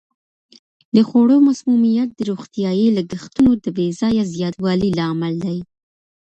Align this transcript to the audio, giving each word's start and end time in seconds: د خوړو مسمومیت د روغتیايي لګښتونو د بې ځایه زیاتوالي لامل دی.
د 0.95 0.97
خوړو 1.07 1.37
مسمومیت 1.49 2.09
د 2.15 2.19
روغتیايي 2.29 2.87
لګښتونو 2.97 3.51
د 3.63 3.65
بې 3.75 3.87
ځایه 3.99 4.23
زیاتوالي 4.35 4.89
لامل 4.97 5.35
دی. 5.45 5.57